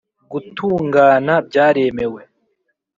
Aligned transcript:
gutungana 0.31 1.33
byaremewe 1.47 2.21